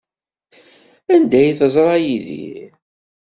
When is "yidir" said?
2.05-2.71